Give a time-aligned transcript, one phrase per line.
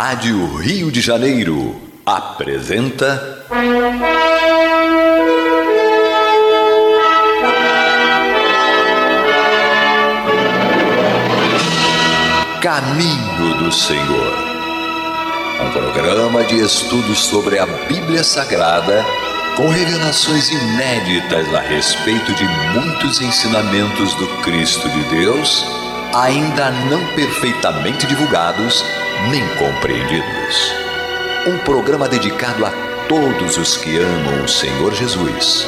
[0.00, 1.74] Rádio Rio de Janeiro
[2.06, 3.44] apresenta.
[12.62, 14.34] Caminho do Senhor.
[15.66, 19.04] Um programa de estudos sobre a Bíblia Sagrada
[19.56, 25.66] com revelações inéditas a respeito de muitos ensinamentos do Cristo de Deus,
[26.14, 28.84] ainda não perfeitamente divulgados
[29.30, 30.72] nem compreendidos.
[31.46, 32.70] Um programa dedicado a
[33.08, 35.66] todos os que amam o Senhor Jesus.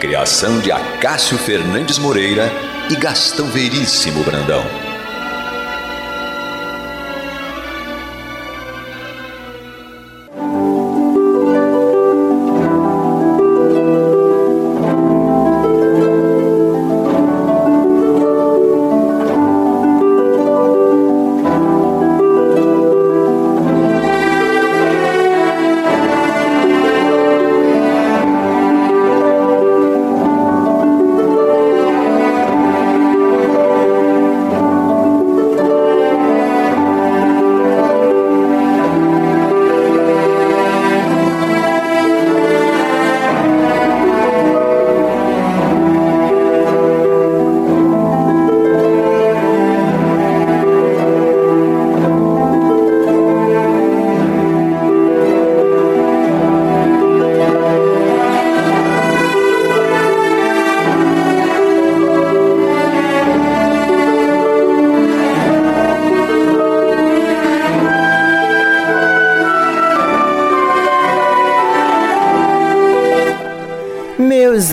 [0.00, 2.50] Criação de Acácio Fernandes Moreira
[2.90, 4.83] e Gastão Veríssimo Brandão.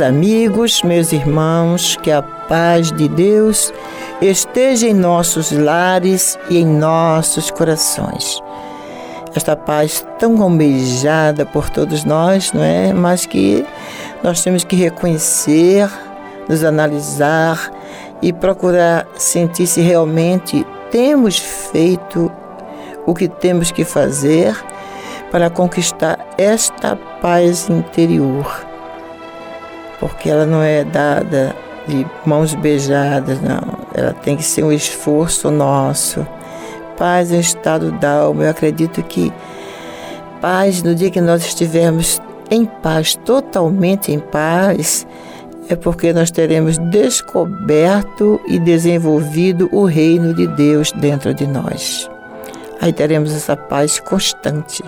[0.02, 3.72] Amigos, meus irmãos, que a paz de Deus
[4.20, 8.42] esteja em nossos lares e em nossos corações.
[9.36, 12.92] Esta paz tão almejada por todos nós, não é?
[12.92, 13.64] Mas que
[14.24, 15.88] nós temos que reconhecer,
[16.50, 17.72] nos analisar
[18.24, 22.32] e procurar sentir se realmente temos feito
[23.06, 24.56] o que temos que fazer
[25.32, 28.71] para conquistar esta paz interior
[30.02, 31.56] porque ela não é dada
[31.88, 33.62] de mãos beijadas, não.
[33.94, 36.26] Ela tem que ser um esforço nosso.
[36.98, 38.44] Paz é um estado da alma.
[38.44, 39.32] Eu acredito que
[40.42, 42.20] paz, no dia que nós estivermos
[42.50, 45.06] em paz, totalmente em paz,
[45.70, 52.10] é porque nós teremos descoberto e desenvolvido o reino de Deus dentro de nós.
[52.82, 54.84] Aí teremos essa paz constante.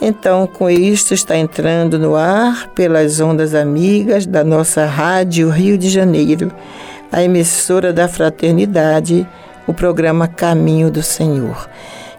[0.00, 5.90] Então, com isto, está entrando no ar, pelas ondas amigas da nossa Rádio Rio de
[5.90, 6.52] Janeiro,
[7.10, 9.26] a emissora da Fraternidade,
[9.66, 11.68] o programa Caminho do Senhor,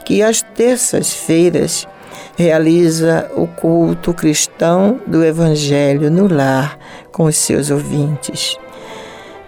[0.04, 1.88] que às terças-feiras
[2.36, 6.78] realiza o culto cristão do Evangelho no lar
[7.14, 8.58] com os seus ouvintes.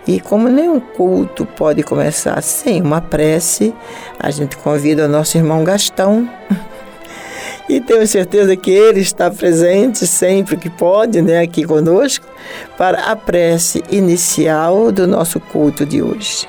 [0.08, 3.74] E como nenhum culto pode começar sem uma prece,
[4.18, 6.30] a gente convida o nosso irmão Gastão
[7.70, 12.26] e tenho certeza que Ele está presente sempre que pode, né, aqui conosco,
[12.78, 16.48] para a prece inicial do nosso culto de hoje.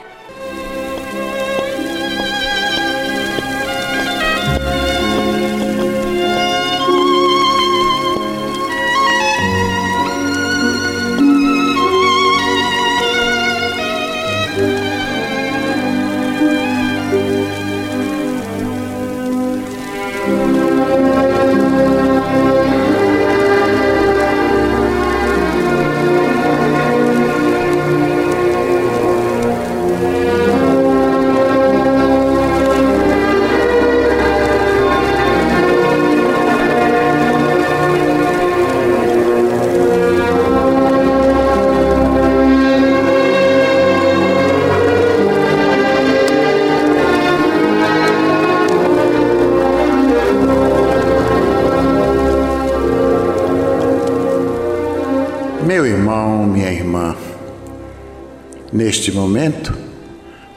[59.02, 59.74] Neste momento,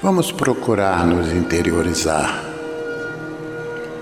[0.04, 2.44] vamos procurar nos interiorizar.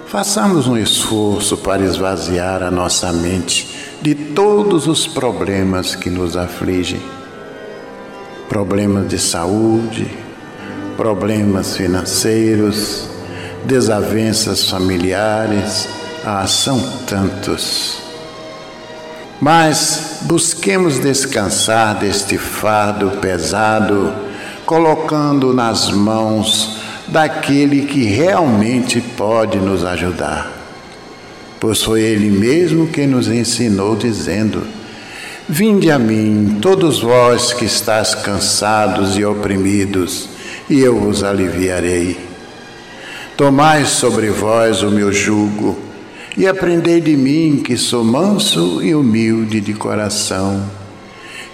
[0.07, 6.99] Façamos um esforço para esvaziar a nossa mente de todos os problemas que nos afligem
[8.49, 10.11] problemas de saúde,
[10.97, 13.07] problemas financeiros,
[13.63, 15.87] desavenças familiares,
[16.25, 17.97] ah, são tantos.
[19.39, 24.22] Mas busquemos descansar deste fardo pesado,
[24.73, 26.77] colocando nas mãos
[27.07, 30.51] daquele que realmente pode nos ajudar.
[31.59, 34.63] Pois foi Ele mesmo quem nos ensinou, dizendo:
[35.47, 40.27] Vinde a mim, todos vós que estáis cansados e oprimidos,
[40.67, 42.17] e eu vos aliviarei.
[43.37, 45.77] Tomai sobre vós o meu jugo
[46.35, 50.63] e aprendei de mim, que sou manso e humilde de coração,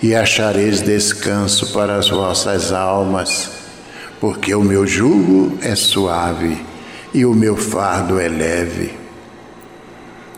[0.01, 3.51] e achareis descanso para as vossas almas,
[4.19, 6.57] porque o meu jugo é suave
[7.13, 8.93] e o meu fardo é leve.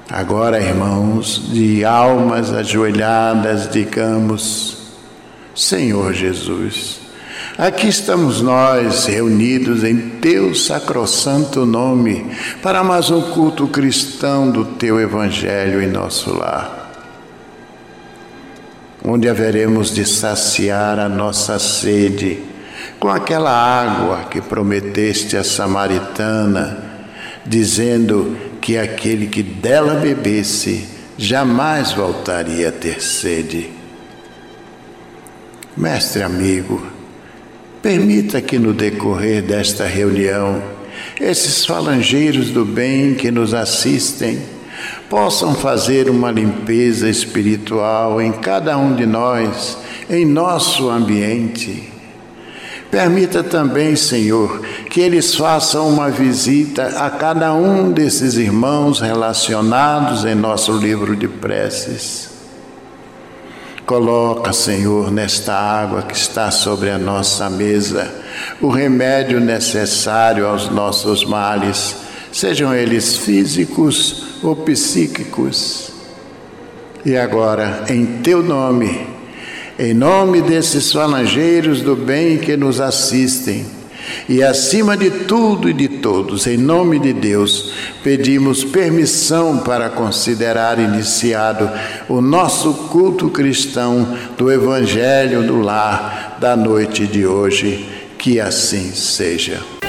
[0.09, 4.77] Agora, irmãos, de almas ajoelhadas, digamos:
[5.55, 7.01] Senhor Jesus,
[7.57, 12.25] Aqui estamos nós reunidos em teu sacrossanto nome
[12.61, 16.80] para mais um culto cristão do teu evangelho em nosso lar.
[19.03, 22.39] Onde haveremos de saciar a nossa sede
[22.99, 26.83] com aquela água que prometeste à samaritana,
[27.45, 30.87] dizendo que aquele que dela bebesse
[31.17, 33.71] jamais voltaria a ter sede.
[35.75, 36.81] Mestre amigo,
[37.81, 40.61] Permita que no decorrer desta reunião,
[41.19, 44.39] esses falangeiros do bem que nos assistem
[45.09, 49.77] possam fazer uma limpeza espiritual em cada um de nós,
[50.09, 51.91] em nosso ambiente.
[52.89, 60.35] Permita também, Senhor, que eles façam uma visita a cada um desses irmãos relacionados em
[60.35, 62.31] nosso livro de preces
[63.91, 68.09] Coloca, Senhor, nesta água que está sobre a nossa mesa,
[68.61, 71.97] o remédio necessário aos nossos males,
[72.31, 75.91] sejam eles físicos ou psíquicos.
[77.05, 79.07] E agora, em teu nome,
[79.79, 83.65] em nome desses falangeiros do bem que nos assistem,
[84.27, 87.73] e acima de tudo e de todos, em nome de Deus,
[88.03, 91.69] pedimos permissão para considerar iniciado
[92.07, 97.87] o nosso culto cristão do Evangelho do Lar da noite de hoje.
[98.17, 99.80] Que assim seja.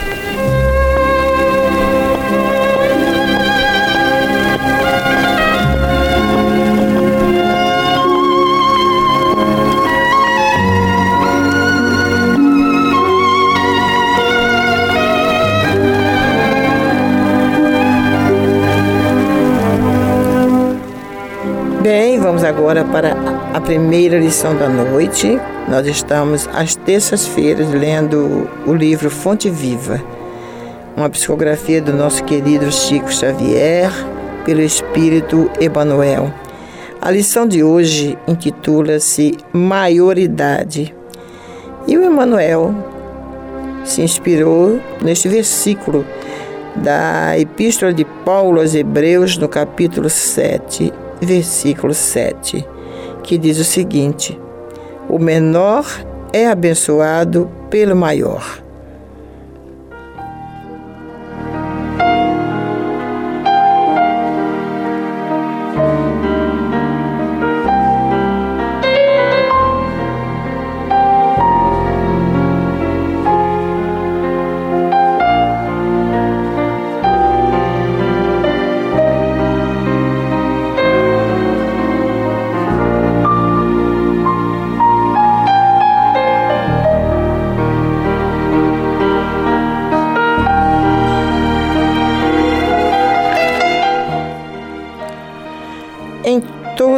[22.20, 23.12] Vamos agora para
[23.52, 25.36] a primeira lição da noite.
[25.68, 30.00] Nós estamos às terças-feiras lendo o livro Fonte Viva,
[30.96, 33.90] uma psicografia do nosso querido Chico Xavier,
[34.44, 36.32] pelo Espírito Emanuel.
[37.00, 40.94] A lição de hoje intitula-se Maioridade.
[41.88, 42.72] E o Emanuel
[43.84, 46.06] se inspirou neste versículo
[46.76, 52.66] da Epístola de Paulo aos Hebreus, no capítulo 7, versículo 7,
[53.22, 54.38] que diz o seguinte:
[55.08, 55.86] O menor
[56.32, 58.61] é abençoado pelo maior.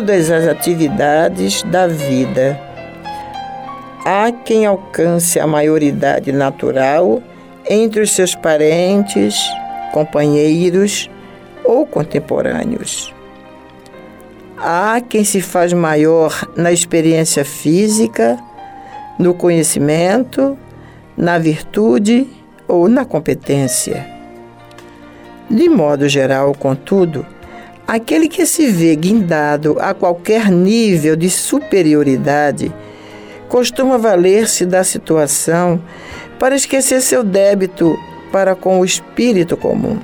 [0.05, 2.61] Todas as atividades da vida.
[4.05, 7.23] Há quem alcance a maioridade natural
[7.67, 9.35] entre os seus parentes,
[9.95, 11.09] companheiros
[11.65, 13.15] ou contemporâneos.
[14.59, 18.39] Há quem se faz maior na experiência física,
[19.19, 20.59] no conhecimento,
[21.17, 22.29] na virtude
[22.69, 24.07] ou na competência.
[25.49, 27.25] De modo geral, contudo,
[27.87, 32.73] Aquele que se vê guindado a qualquer nível de superioridade
[33.49, 35.81] costuma valer-se da situação
[36.39, 37.97] para esquecer seu débito
[38.33, 39.99] para com o espírito comum.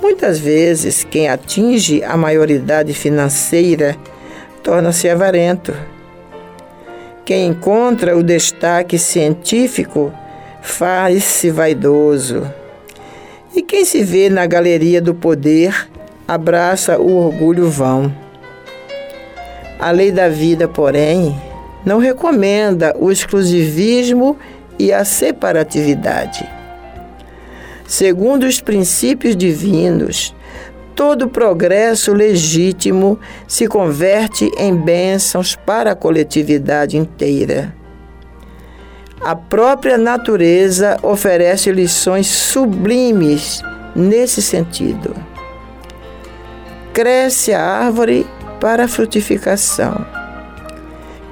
[0.00, 3.96] Muitas vezes, quem atinge a maioridade financeira
[4.62, 5.74] torna-se avarento.
[7.24, 10.12] Quem encontra o destaque científico
[10.62, 12.46] faz-se vaidoso.
[13.54, 15.89] E quem se vê na galeria do poder
[16.32, 18.14] abraça o orgulho vão.
[19.80, 21.36] A lei da vida, porém,
[21.84, 24.38] não recomenda o exclusivismo
[24.78, 26.48] e a separatividade.
[27.84, 30.32] segundo os princípios divinos,
[30.94, 33.18] todo progresso legítimo
[33.48, 37.74] se converte em bênçãos para a coletividade inteira.
[39.20, 43.60] A própria natureza oferece lições sublimes
[43.96, 45.29] nesse sentido.
[46.92, 48.26] Cresce a árvore
[48.60, 50.04] para a frutificação,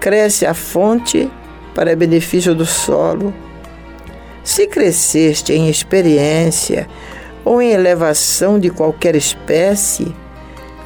[0.00, 1.30] cresce a fonte
[1.74, 3.34] para benefício do solo.
[4.42, 6.88] Se cresceste em experiência
[7.44, 10.14] ou em elevação de qualquer espécie,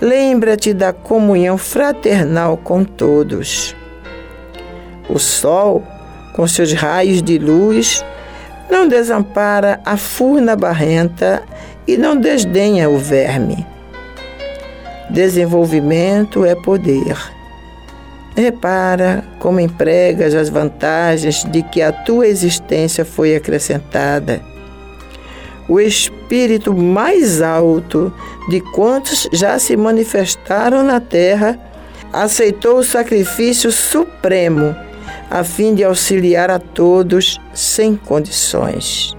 [0.00, 3.76] lembra-te da comunhão fraternal com todos.
[5.08, 5.84] O sol
[6.32, 8.04] com seus raios de luz,
[8.70, 11.42] não desampara a furna barrenta
[11.86, 13.66] e não desdenha o verme.
[15.10, 17.16] Desenvolvimento é poder.
[18.36, 24.40] Repara como empregas as vantagens de que a tua existência foi acrescentada.
[25.68, 28.12] O espírito mais alto
[28.48, 31.58] de quantos já se manifestaram na terra
[32.12, 34.74] aceitou o sacrifício supremo
[35.30, 39.16] a fim de auxiliar a todos sem condições.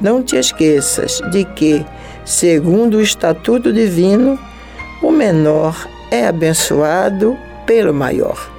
[0.00, 1.84] Não te esqueças de que,
[2.30, 4.38] segundo o estatuto divino,
[5.02, 8.50] o menor é abençoado pelo maior.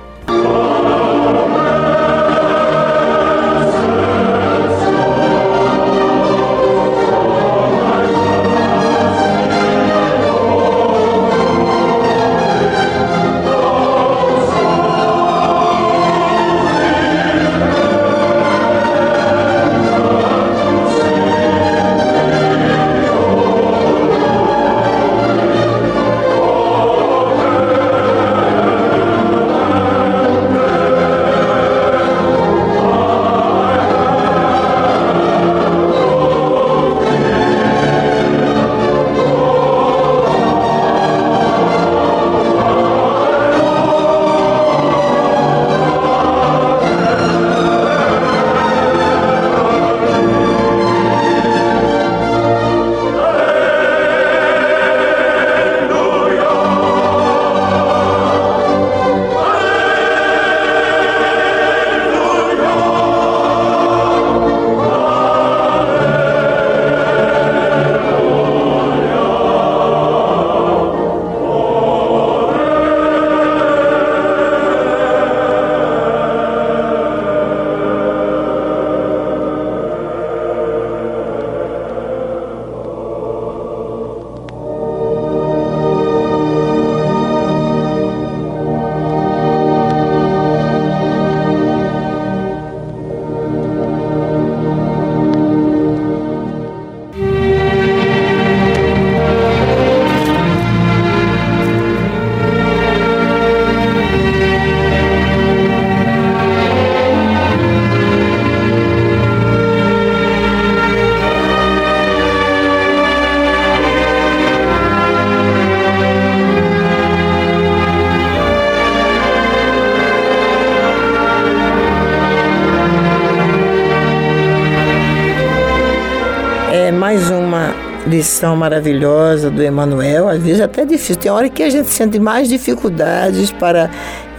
[128.22, 131.16] Lição maravilhosa do Emmanuel, às vezes até difícil.
[131.16, 133.90] Tem hora que a gente sente mais dificuldades para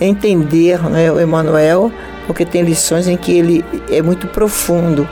[0.01, 1.91] entender né, o Emmanuel,
[2.25, 5.09] porque tem lições em que ele é muito profundo.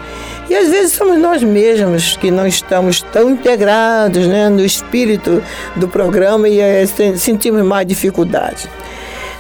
[0.49, 5.43] E às vezes somos nós mesmos que não estamos tão integrados né, no espírito
[5.75, 6.87] do programa e é,
[7.17, 8.71] sentimos mais dificuldade.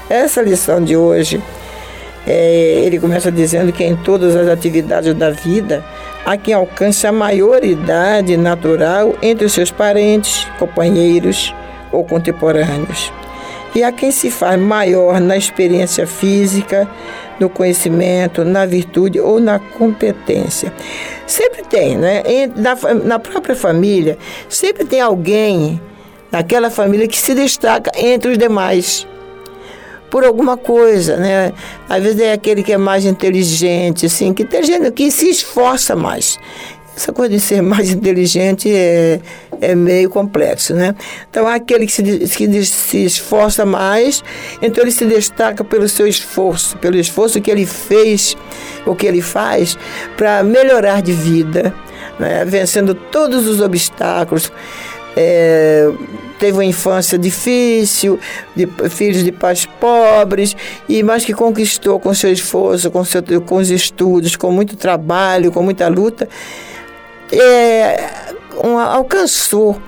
[0.08, 1.40] Essa lição de hoje,
[2.26, 5.84] é, ele começa dizendo que em todas as atividades da vida,
[6.30, 11.52] a quem alcance a maioridade natural entre os seus parentes, companheiros
[11.90, 13.12] ou contemporâneos,
[13.75, 16.88] e a quem se faz maior na experiência física,
[17.40, 20.72] no conhecimento, na virtude ou na competência.
[21.26, 22.22] Sempre tem, né?
[22.54, 24.16] Na, na própria família,
[24.49, 25.80] sempre tem alguém
[26.30, 29.04] naquela família que se destaca entre os demais
[30.11, 31.52] por alguma coisa, né?
[31.88, 35.95] Às vezes é aquele que é mais inteligente, assim, que tem gente que se esforça
[35.95, 36.38] mais.
[36.97, 39.21] Essa coisa de ser mais inteligente é,
[39.61, 40.95] é meio complexo, né?
[41.31, 44.23] Então, aquele que se, que se esforça mais,
[44.61, 48.37] então ele se destaca pelo seu esforço, pelo esforço que ele fez,
[48.85, 49.79] o que ele faz,
[50.17, 51.73] para melhorar de vida,
[52.19, 52.45] né?
[52.45, 54.52] vencendo todos os obstáculos.
[55.17, 55.90] É,
[56.38, 58.19] teve uma infância difícil,
[58.57, 60.57] de filhos de pais pobres,
[60.88, 65.52] e mas que conquistou com seu esforço, com, seu, com os estudos, com muito trabalho,
[65.52, 66.29] com muita luta,
[67.33, 68.09] é,
[68.62, 69.81] alcançou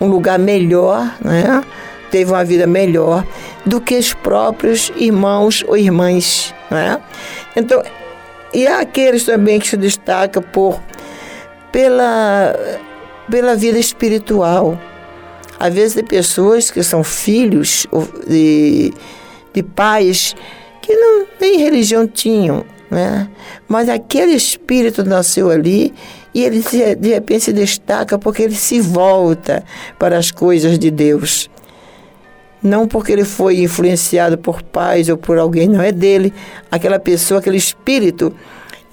[0.00, 1.62] um lugar melhor, né?
[2.10, 3.26] teve uma vida melhor
[3.66, 6.54] do que os próprios irmãos ou irmãs.
[6.70, 7.00] Né?
[7.56, 7.82] Então,
[8.52, 10.80] e há aqueles também que se destacam por,
[11.72, 12.54] pela,
[13.30, 14.78] pela vida espiritual.
[15.58, 17.86] Às vezes tem pessoas que são filhos
[18.26, 18.92] de,
[19.52, 20.34] de pais
[20.82, 23.28] que não, nem religião tinham, né?
[23.66, 25.94] mas aquele espírito nasceu ali
[26.34, 26.62] e ele
[26.98, 29.64] de repente se destaca porque ele se volta
[29.98, 31.48] para as coisas de Deus.
[32.62, 36.32] Não porque ele foi influenciado por pais ou por alguém, não é dele.
[36.70, 38.34] Aquela pessoa, aquele espírito,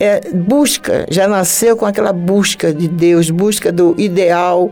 [0.01, 4.71] é, busca, já nasceu com aquela busca de Deus, busca do ideal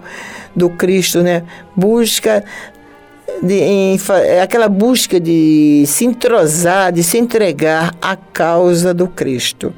[0.55, 1.43] do Cristo, né?
[1.75, 2.43] Busca
[3.43, 9.71] de, em, é aquela busca de se entrosar, de se entregar à causa do Cristo.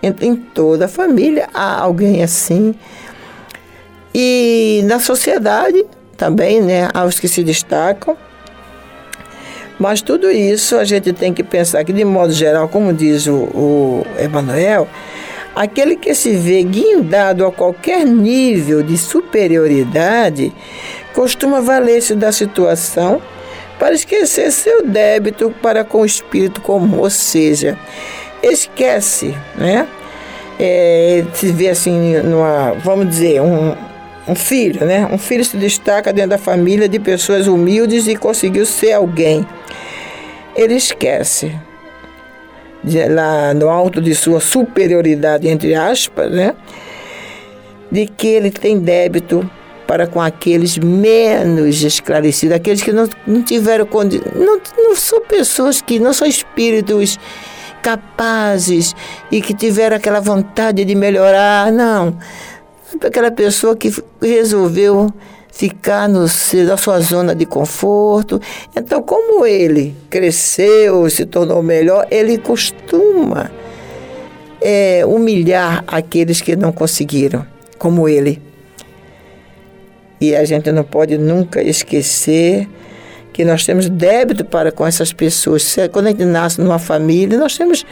[0.00, 2.72] Em, em toda a família há alguém assim.
[4.14, 5.84] E na sociedade
[6.16, 6.88] também, né?
[6.94, 8.16] Há os que se destacam.
[9.78, 13.34] Mas tudo isso a gente tem que pensar que, de modo geral, como diz o,
[13.34, 14.88] o Emanuel,
[15.54, 20.52] aquele que se vê guindado a qualquer nível de superioridade
[21.12, 23.20] costuma valer-se da situação
[23.78, 27.76] para esquecer seu débito para com o espírito comum, ou seja,
[28.42, 29.86] esquece, né?
[30.58, 33.74] É, se vê assim, numa, vamos dizer, um,
[34.26, 35.06] um filho, né?
[35.10, 39.46] Um filho se destaca dentro da família de pessoas humildes e conseguiu ser alguém.
[40.56, 41.54] Ele esquece,
[42.82, 46.54] de, lá no alto de sua superioridade, entre aspas, né?
[47.90, 49.48] De que ele tem débito
[49.86, 54.32] para com aqueles menos esclarecidos, aqueles que não, não tiveram condição.
[54.34, 57.18] Não, não são pessoas que não são espíritos
[57.82, 58.96] capazes
[59.30, 62.16] e que tiveram aquela vontade de melhorar, não
[63.02, 65.12] aquela pessoa que resolveu
[65.54, 68.40] ficar no, na sua zona de conforto.
[68.76, 73.50] Então, como ele cresceu, se tornou melhor, ele costuma
[74.60, 77.46] é, humilhar aqueles que não conseguiram,
[77.78, 78.42] como ele.
[80.20, 82.68] E a gente não pode nunca esquecer
[83.32, 85.76] que nós temos débito para com essas pessoas.
[85.92, 87.84] Quando a gente nasce numa família, nós temos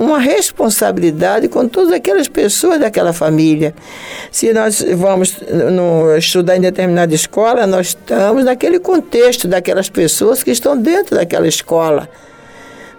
[0.00, 3.74] uma responsabilidade com todas aquelas pessoas daquela família.
[4.32, 5.36] Se nós vamos
[5.70, 11.46] no, estudar em determinada escola, nós estamos naquele contexto daquelas pessoas que estão dentro daquela
[11.46, 12.08] escola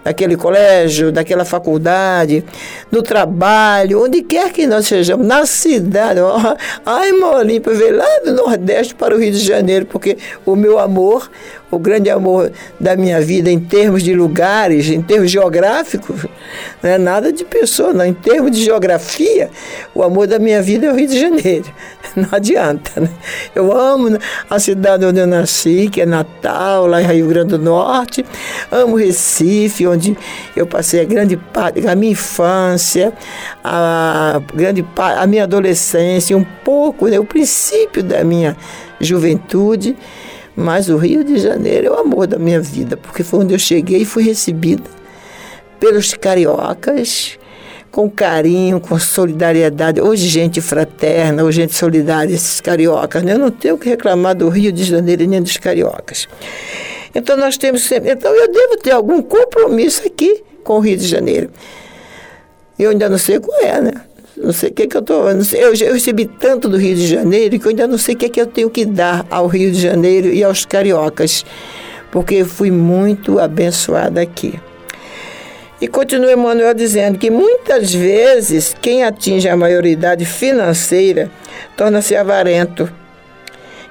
[0.04, 2.44] daquele colégio, daquela faculdade,
[2.90, 6.20] no trabalho, onde quer que nós sejamos, na cidade.
[6.84, 11.30] Ai, Molimpa veio lá do Nordeste para o Rio de Janeiro, porque o meu amor,
[11.72, 16.26] o grande amor da minha vida em termos de lugares, em termos geográficos,
[16.82, 18.04] não é nada de pessoa, não.
[18.04, 19.48] Em termos de geografia,
[19.94, 21.64] o amor da minha vida é o Rio de Janeiro.
[22.14, 23.08] Não adianta, né?
[23.54, 24.18] Eu amo
[24.50, 28.22] a cidade onde eu nasci, que é Natal, lá em Rio Grande do Norte.
[28.70, 30.14] Amo Recife, onde
[30.54, 33.14] eu passei a grande parte da minha infância,
[33.64, 38.54] a grande parte, a minha adolescência, um pouco, né, o princípio da minha
[39.00, 39.96] juventude.
[40.54, 43.58] Mas o Rio de Janeiro é o amor da minha vida, porque foi onde eu
[43.58, 44.84] cheguei e fui recebida
[45.80, 47.38] pelos cariocas
[47.90, 50.00] com carinho, com solidariedade.
[50.00, 53.22] Hoje, gente fraterna, hoje, gente solidária, esses cariocas.
[53.22, 53.34] Né?
[53.34, 56.26] Eu não tenho que reclamar do Rio de Janeiro nem dos cariocas.
[57.14, 58.10] Então, nós temos sempre.
[58.10, 61.50] Então, eu devo ter algum compromisso aqui com o Rio de Janeiro.
[62.78, 63.92] Eu ainda não sei qual é, né?
[64.36, 65.28] Não sei o que, que eu estou.
[65.28, 68.28] Eu, eu recebi tanto do Rio de Janeiro que eu ainda não sei o que,
[68.28, 71.44] que eu tenho que dar ao Rio de Janeiro e aos cariocas,
[72.10, 74.58] porque fui muito abençoada aqui.
[75.80, 81.28] E continua Emmanuel dizendo que muitas vezes quem atinge a maioridade financeira
[81.76, 82.88] torna-se avarento.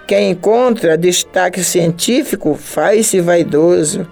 [0.08, 4.08] Quem encontra destaque científico faz-se vaidoso.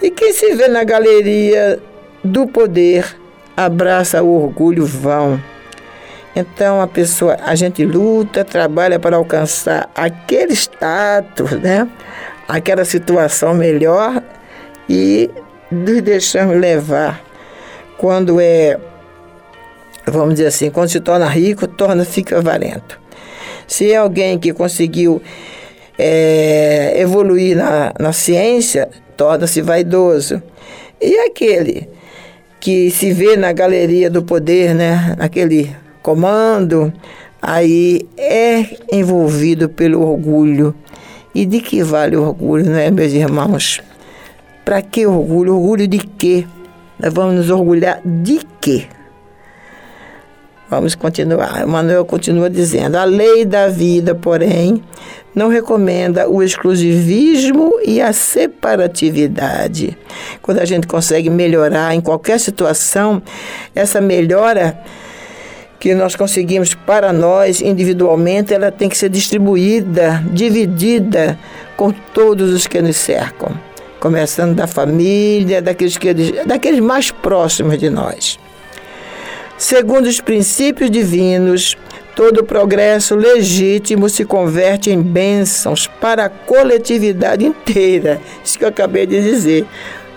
[0.00, 1.80] E quem se vê na galeria
[2.22, 3.16] do poder
[3.56, 5.42] abraça o orgulho vão.
[6.38, 11.88] Então a pessoa, a gente luta, trabalha para alcançar aquele status, né?
[12.46, 14.22] Aquela situação melhor
[14.88, 15.28] e
[15.68, 17.20] nos deixamos levar
[17.96, 18.78] quando é,
[20.06, 23.00] vamos dizer assim, quando se torna rico, torna fica valento.
[23.66, 25.20] Se é alguém que conseguiu
[25.98, 30.40] é, evoluir na, na ciência, torna-se vaidoso.
[31.00, 31.88] E aquele
[32.60, 35.74] que se vê na galeria do poder, né, naquele
[36.08, 36.90] comando,
[37.42, 40.74] aí é envolvido pelo orgulho.
[41.34, 43.82] E de que vale o orgulho, não é, meus irmãos?
[44.64, 45.54] Para que orgulho?
[45.54, 46.46] Orgulho de quê?
[46.98, 48.86] Nós vamos nos orgulhar de quê?
[50.70, 51.66] Vamos continuar.
[51.66, 54.82] Manuel continua dizendo: a lei da vida, porém,
[55.34, 59.96] não recomenda o exclusivismo e a separatividade.
[60.40, 63.22] Quando a gente consegue melhorar em qualquer situação,
[63.74, 64.78] essa melhora
[65.78, 71.38] que nós conseguimos para nós individualmente, ela tem que ser distribuída, dividida
[71.76, 73.52] com todos os que nos cercam,
[74.00, 76.12] começando da família, daqueles, que,
[76.44, 78.38] daqueles mais próximos de nós.
[79.56, 81.76] Segundo os princípios divinos,
[82.14, 88.20] todo progresso legítimo se converte em bênçãos para a coletividade inteira.
[88.44, 89.64] Isso que eu acabei de dizer.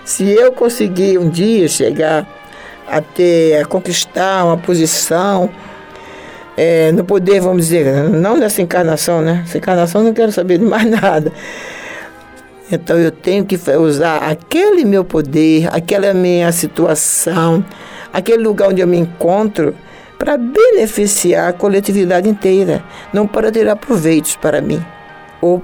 [0.04, 2.41] Se eu conseguir um dia chegar
[2.92, 5.48] a ter, a conquistar uma posição
[6.56, 9.42] é, no poder, vamos dizer, não nessa encarnação, né?
[9.46, 11.32] Essa encarnação não quero saber de mais nada.
[12.70, 17.64] Então eu tenho que usar aquele meu poder, aquela minha situação,
[18.12, 19.74] aquele lugar onde eu me encontro
[20.18, 24.84] para beneficiar a coletividade inteira, não para tirar proveitos para mim
[25.40, 25.62] ou,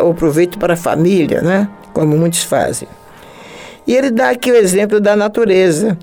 [0.00, 1.68] ou proveito para a família, né?
[1.92, 2.88] Como muitos fazem.
[3.86, 5.96] E ele dá aqui o exemplo da natureza,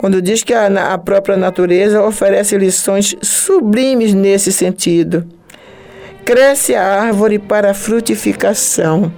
[0.00, 5.26] quando diz que a, a própria natureza oferece lições sublimes nesse sentido.
[6.24, 9.12] Cresce a árvore para a frutificação,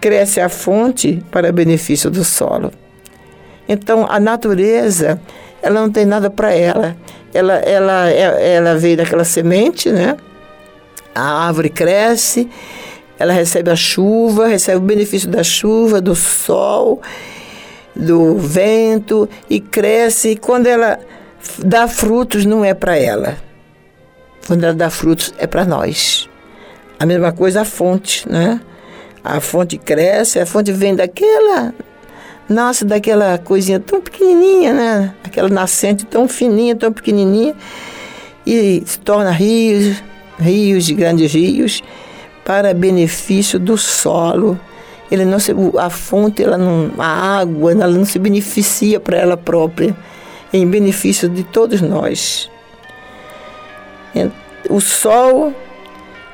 [0.00, 2.72] cresce a fonte para benefício do solo.
[3.68, 5.20] Então, a natureza,
[5.62, 6.96] ela não tem nada para ela.
[7.32, 10.16] Ela, ela, ela veio daquela semente, né?
[11.14, 12.50] A árvore cresce,
[13.16, 17.00] ela recebe a chuva, recebe o benefício da chuva, do sol,
[17.94, 20.30] do vento e cresce.
[20.30, 20.98] E quando ela
[21.58, 23.36] dá frutos, não é para ela.
[24.46, 26.28] Quando ela dá frutos, é para nós.
[26.98, 28.60] A mesma coisa a fonte, né?
[29.22, 31.72] A fonte cresce, a fonte vem daquela
[32.48, 35.14] nasce daquela coisinha tão pequenininha, né?
[35.24, 37.54] Aquela nascente tão fininha, tão pequenininha,
[38.46, 40.02] e se torna rios,
[40.38, 41.82] rios de grandes rios,
[42.44, 44.58] para benefício do solo.
[45.10, 49.36] Ele não se, a fonte, ela não, a água, ela não se beneficia para ela
[49.36, 49.94] própria,
[50.52, 52.50] em benefício de todos nós.
[54.68, 55.52] O sol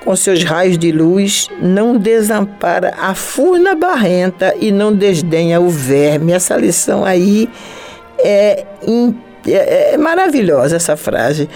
[0.04, 6.32] com seus raios de luz, não desampara a furna barrenta e não desdenha o verme.
[6.32, 7.48] Essa lição aí
[8.18, 8.64] é,
[9.46, 11.48] é, é maravilhosa, essa frase.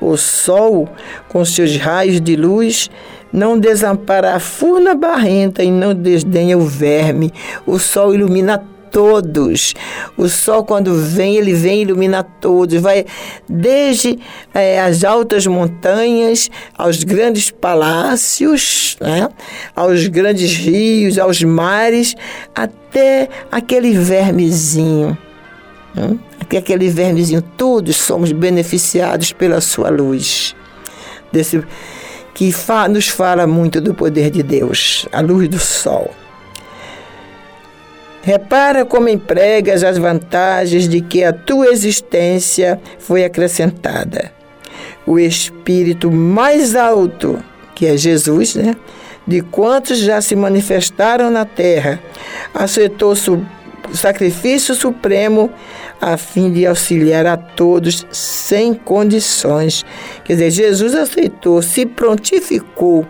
[0.00, 0.88] O sol,
[1.28, 2.90] com seus raios de luz,
[3.32, 7.32] não desampara a furna barrenta e não desdenha o verme.
[7.66, 9.74] O sol ilumina todos.
[10.16, 12.80] O sol, quando vem, ele vem e ilumina todos.
[12.80, 13.06] Vai
[13.48, 14.18] desde
[14.54, 19.28] é, as altas montanhas, aos grandes palácios, né?
[19.74, 22.14] aos grandes rios, aos mares,
[22.54, 25.16] até aquele vermezinho.
[25.94, 26.18] Né?
[26.38, 27.42] Até aquele vermezinho.
[27.56, 30.54] Todos somos beneficiados pela sua luz.
[31.32, 31.64] Desse,
[32.34, 36.10] que fa nos fala muito do poder de Deus, a luz do sol.
[38.22, 44.32] Repara como empregas as vantagens de que a tua existência foi acrescentada.
[45.04, 47.42] O espírito mais alto,
[47.74, 48.76] que é Jesus, né?
[49.26, 52.00] De quantos já se manifestaram na terra,
[52.54, 55.50] aceitou o sacrifício supremo
[56.02, 59.86] a fim de auxiliar a todos sem condições.
[60.24, 63.06] Quer dizer, Jesus aceitou, se prontificou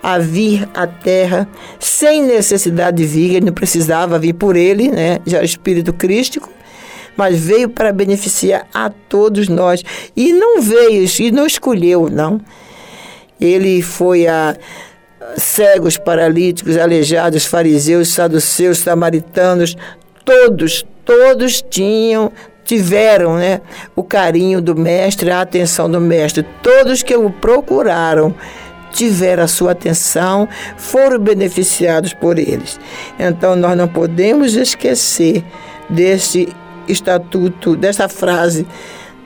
[0.00, 1.48] a vir à terra
[1.80, 5.18] sem necessidade de vir, ele não precisava vir por ele, né?
[5.26, 6.48] já era espírito crístico,
[7.16, 9.82] mas veio para beneficiar a todos nós.
[10.16, 12.40] E não veio, e não escolheu, não.
[13.40, 14.56] Ele foi a
[15.36, 19.76] cegos, paralíticos, aleijados, fariseus, saduceus, samaritanos,
[20.28, 22.30] todos, todos tinham
[22.62, 23.62] tiveram né,
[23.96, 26.44] o carinho do mestre, a atenção do mestre.
[26.62, 28.34] Todos que o procuraram
[28.92, 32.78] tiveram a sua atenção, foram beneficiados por eles.
[33.18, 35.42] Então nós não podemos esquecer
[35.88, 36.46] desse
[36.86, 38.66] estatuto, dessa frase,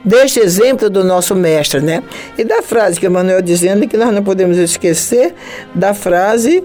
[0.05, 2.01] deste exemplo do nosso mestre, né?
[2.37, 5.35] E da frase que Emmanuel dizendo que nós não podemos esquecer
[5.75, 6.63] da frase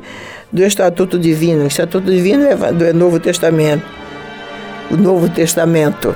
[0.53, 1.64] do Estatuto Divino.
[1.64, 4.07] O Estatuto Divino é do Novo Testamento.
[4.90, 6.14] O Novo Testamento.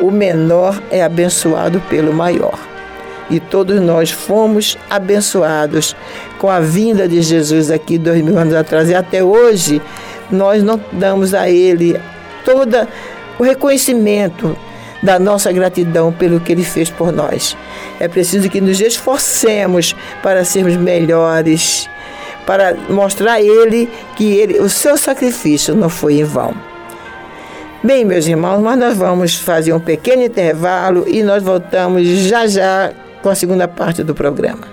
[0.00, 2.58] O menor é abençoado pelo maior
[3.30, 5.96] e todos nós fomos abençoados
[6.38, 8.88] com a vinda de Jesus aqui dois mil anos atrás.
[8.88, 9.82] E até hoje
[10.30, 12.00] nós não damos a Ele
[12.44, 12.86] todo
[13.38, 14.56] o reconhecimento
[15.02, 17.56] da nossa gratidão pelo que Ele fez por nós.
[18.00, 21.88] É preciso que nos esforcemos para sermos melhores,
[22.46, 26.75] para mostrar a Ele que ele, o seu sacrifício não foi em vão.
[27.86, 32.92] Bem, meus irmãos, mas nós vamos fazer um pequeno intervalo e nós voltamos já já
[33.22, 34.72] com a segunda parte do programa.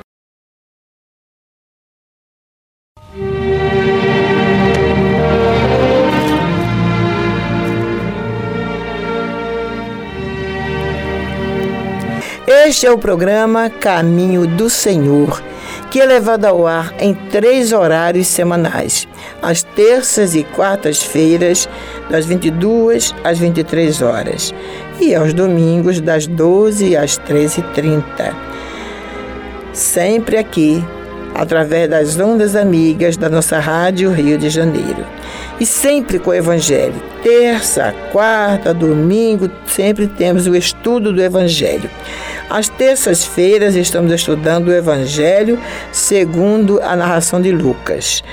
[12.48, 15.40] Este é o programa Caminho do Senhor,
[15.94, 19.08] que é levado ao ar em três horários semanais,
[19.44, 21.70] às terças e quartas-feiras,
[22.10, 24.52] das 22 às 23 horas,
[25.00, 28.34] e aos domingos, das 12 às 13h30.
[29.72, 30.84] Sempre aqui,
[31.36, 35.06] através das ondas amigas da nossa Rádio Rio de Janeiro.
[35.60, 37.00] E sempre com o Evangelho.
[37.22, 41.88] Terça, quarta, domingo, sempre temos o estudo do Evangelho.
[42.50, 45.60] Às terças-feiras estamos estudando o Evangelho
[45.92, 48.24] segundo a narração de Lucas.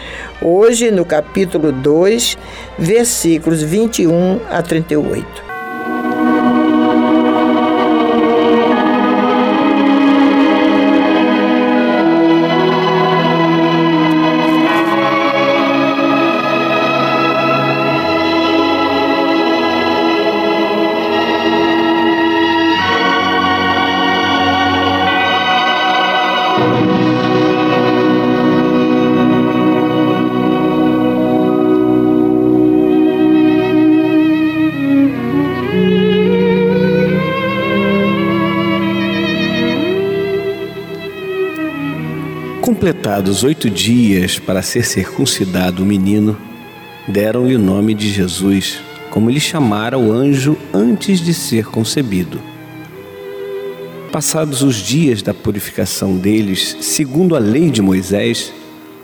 [0.43, 2.37] Hoje, no capítulo 2,
[2.79, 5.50] versículos 21 a 38.
[43.21, 46.39] Completados oito dias para ser circuncidado o menino,
[47.07, 48.81] deram-lhe o nome de Jesus,
[49.11, 52.41] como lhe chamara o anjo antes de ser concebido.
[54.11, 58.55] Passados os dias da purificação deles, segundo a lei de Moisés,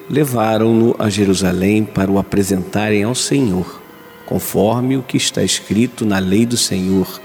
[0.09, 3.83] levaram-no a Jerusalém para o apresentarem ao Senhor,
[4.25, 7.21] conforme o que está escrito na lei do Senhor.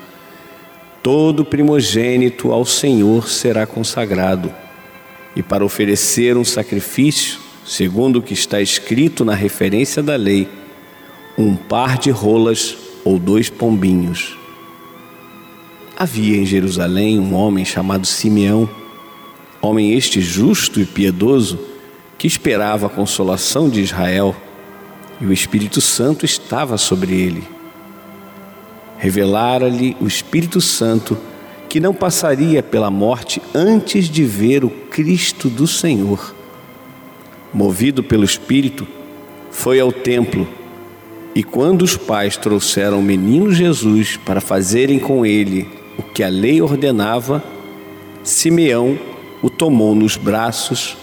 [1.01, 4.53] Todo primogênito ao Senhor será consagrado
[5.35, 10.47] e para oferecer um sacrifício, segundo o que está escrito na referência da lei,
[11.37, 14.37] um par de rolas ou dois pombinhos.
[15.97, 18.69] Havia em Jerusalém um homem chamado Simeão,
[19.61, 21.59] homem este justo e piedoso,
[22.17, 24.35] que esperava a consolação de Israel,
[25.19, 27.43] e o Espírito Santo estava sobre ele.
[28.97, 31.17] Revelara-lhe o Espírito Santo
[31.69, 36.35] que não passaria pela morte antes de ver o Cristo do Senhor.
[37.53, 38.85] Movido pelo Espírito,
[39.49, 40.45] foi ao templo
[41.33, 46.27] e, quando os pais trouxeram o menino Jesus para fazerem com ele o que a
[46.27, 47.41] lei ordenava,
[48.21, 48.99] Simeão
[49.41, 50.97] o tomou nos braços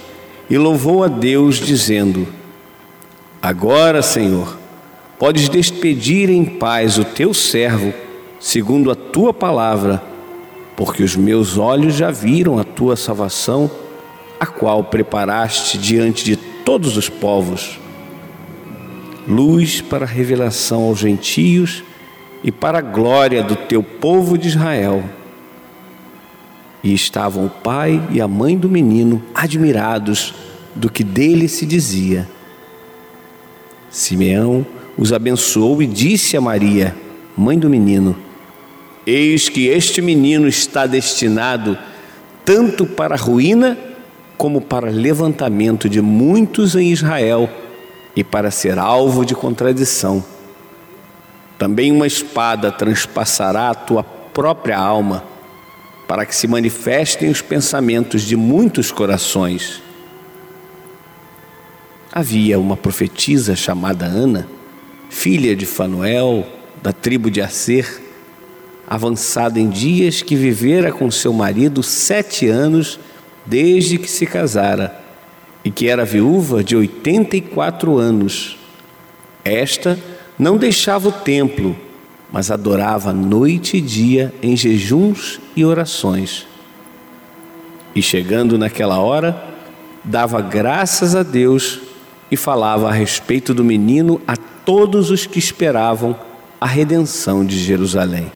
[0.47, 2.27] e louvou a Deus, dizendo:
[3.41, 4.55] Agora, Senhor,
[5.17, 7.91] podes despedir em paz o teu servo,
[8.39, 10.08] segundo a tua palavra
[10.79, 13.69] porque os meus olhos já viram a tua salvação,
[14.39, 17.77] a qual preparaste diante de todos os povos,
[19.27, 21.83] luz para a revelação aos gentios
[22.41, 25.03] e para a glória do teu povo de Israel.
[26.81, 30.33] E estavam o pai e a mãe do menino admirados
[30.73, 32.25] do que dele se dizia.
[33.89, 34.65] Simeão
[34.97, 36.95] os abençoou e disse a Maria,
[37.35, 38.28] mãe do menino:
[39.05, 41.77] Eis que este menino está destinado
[42.45, 43.77] tanto para ruína
[44.37, 47.49] como para levantamento de muitos em Israel
[48.15, 50.23] e para ser alvo de contradição.
[51.57, 55.23] Também uma espada transpassará a tua própria alma,
[56.07, 59.81] para que se manifestem os pensamentos de muitos corações.
[62.11, 64.47] Havia uma profetisa chamada Ana,
[65.09, 66.47] filha de Fanuel,
[66.81, 68.08] da tribo de Acer,
[68.89, 72.99] avançada em dias, que vivera com seu marido sete anos
[73.45, 74.99] desde que se casara,
[75.63, 78.57] e que era viúva de oitenta e quatro anos.
[79.45, 79.99] Esta
[80.37, 81.75] não deixava o templo,
[82.31, 86.47] mas adorava noite e dia em jejuns e orações.
[87.93, 89.43] E chegando naquela hora,
[90.03, 91.79] dava graças a Deus
[92.31, 96.15] e falava a respeito do menino a todos os que esperavam
[96.61, 98.31] a redenção de Jerusalém.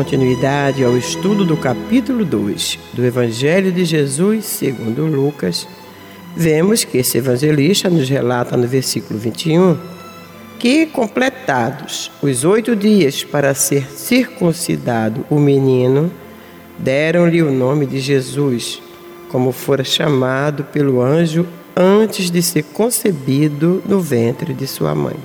[0.00, 5.68] Continuidade ao estudo do capítulo 2 do Evangelho de Jesus segundo Lucas,
[6.34, 9.76] vemos que esse evangelista nos relata no versículo 21
[10.58, 16.10] que, completados os oito dias para ser circuncidado o menino,
[16.78, 18.80] deram-lhe o nome de Jesus,
[19.28, 25.16] como fora chamado pelo anjo antes de ser concebido no ventre de sua mãe.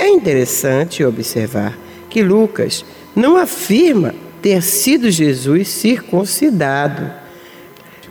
[0.00, 1.78] É interessante observar
[2.10, 7.10] que Lucas não afirma ter sido Jesus circuncidado.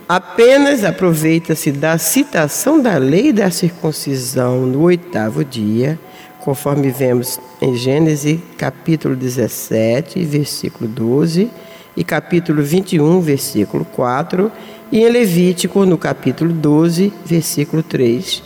[0.08, 5.98] Apenas aproveita-se da citação da lei da circuncisão no oitavo dia,
[6.40, 11.50] conforme vemos em Gênesis capítulo 17, versículo 12,
[11.96, 14.50] e capítulo 21, versículo 4,
[14.90, 18.42] e em Levítico, no capítulo 12, versículo 3,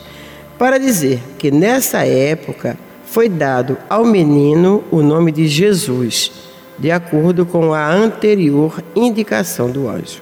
[0.58, 6.30] para dizer que nessa época foi dado ao menino o nome de Jesus,
[6.78, 10.20] de acordo com a anterior indicação do anjo.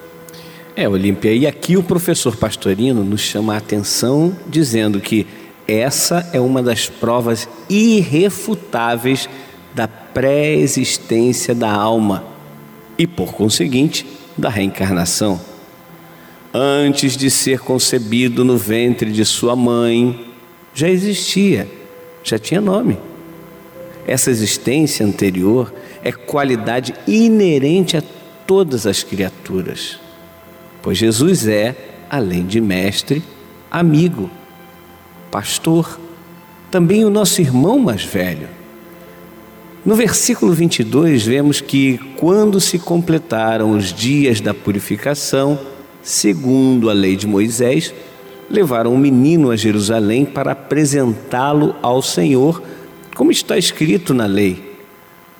[0.76, 5.26] É, Olímpia, e aqui o professor Pastorino nos chama a atenção dizendo que
[5.66, 9.28] essa é uma das provas irrefutáveis
[9.74, 12.24] da pré-existência da alma
[12.98, 15.40] e, por conseguinte, da reencarnação.
[16.52, 20.26] Antes de ser concebido no ventre de sua mãe,
[20.74, 21.68] já existia
[22.24, 22.98] já tinha nome.
[24.06, 28.02] Essa existência anterior é qualidade inerente a
[28.46, 29.98] todas as criaturas,
[30.82, 31.74] pois Jesus é,
[32.10, 33.22] além de mestre,
[33.70, 34.30] amigo,
[35.30, 35.98] pastor,
[36.70, 38.48] também o nosso irmão mais velho.
[39.84, 45.58] No versículo 22, vemos que quando se completaram os dias da purificação,
[46.02, 47.92] segundo a lei de Moisés,
[48.50, 52.62] levaram o menino a Jerusalém para apresentá-lo ao Senhor,
[53.14, 54.74] como está escrito na lei.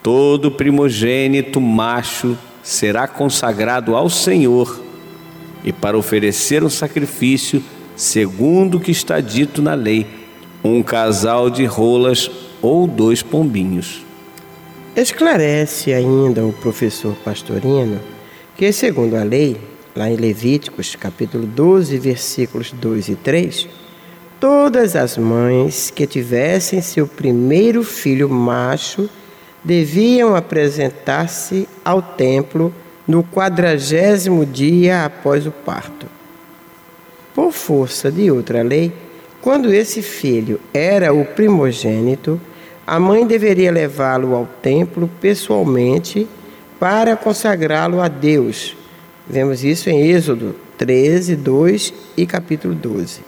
[0.03, 4.83] Todo primogênito macho será consagrado ao Senhor,
[5.63, 7.63] e para oferecer um sacrifício,
[7.97, 10.07] segundo o que está dito na lei,
[10.63, 14.05] um casal de rolas ou dois pombinhos.
[14.97, 18.01] Esclarece ainda o professor Pastorino
[18.57, 19.57] que, segundo a lei,
[19.95, 23.69] lá em Levíticos, capítulo 12, versículos 2 e 3,
[24.41, 29.09] todas as mães que tivessem seu primeiro filho macho
[29.63, 32.75] deviam apresentar-se ao templo
[33.07, 36.07] no quadragésimo dia após o parto.
[37.33, 38.93] Por força de outra lei,
[39.41, 42.41] quando esse filho era o primogênito,
[42.87, 46.27] a mãe deveria levá-lo ao templo pessoalmente
[46.81, 48.77] para consagrá-lo a Deus
[49.27, 53.21] Vemos isso em Êxodo 13, 2 e capítulo 12.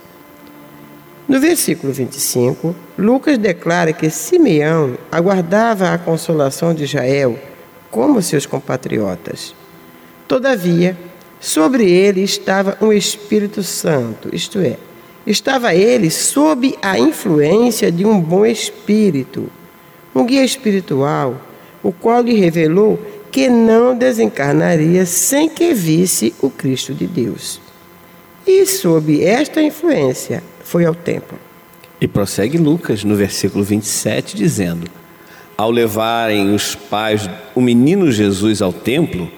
[1.26, 7.38] No versículo 25, Lucas declara que Simeão aguardava a consolação de Israel
[7.90, 9.54] como seus compatriotas.
[10.28, 10.96] Todavia,
[11.40, 14.76] sobre ele estava um Espírito Santo, isto é,
[15.26, 19.50] estava ele sob a influência de um bom espírito,
[20.14, 21.40] um guia espiritual,
[21.82, 23.00] o qual lhe revelou
[23.36, 27.60] que não desencarnaria sem que visse o Cristo de Deus.
[28.46, 31.38] E sob esta influência foi ao templo.
[32.00, 34.90] E prossegue Lucas no versículo 27, dizendo:
[35.54, 39.30] Ao levarem os pais o menino Jesus ao templo,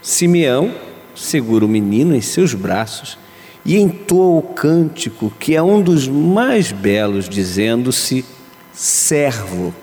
[0.00, 0.72] Simeão
[1.14, 3.18] segura o menino em seus braços
[3.66, 8.24] e entoa o cântico que é um dos mais belos, dizendo-se
[8.72, 9.74] servo.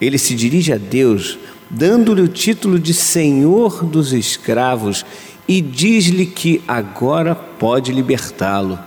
[0.00, 1.36] Ele se dirige a Deus
[1.70, 5.04] dando-lhe o título de Senhor dos escravos,
[5.46, 8.78] e diz-lhe que agora pode libertá-lo,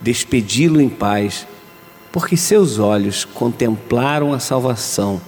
[0.00, 1.46] despedi-lo em paz,
[2.12, 5.20] porque seus olhos contemplaram a salvação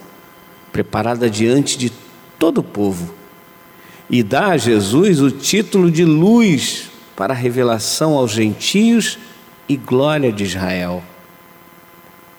[0.72, 1.92] preparada diante de
[2.38, 3.12] todo o povo,
[4.08, 9.18] e dá a Jesus o título de luz para a revelação aos gentios
[9.68, 11.02] e glória de Israel.